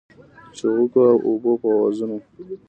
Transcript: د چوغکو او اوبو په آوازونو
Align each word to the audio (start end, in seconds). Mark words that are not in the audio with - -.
د 0.51 0.51
چوغکو 0.57 0.99
او 1.11 1.17
اوبو 1.27 1.51
په 1.61 1.67
آوازونو 1.75 2.17